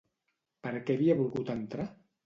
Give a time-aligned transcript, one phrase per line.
[0.67, 1.91] Per què havia volgut entrar?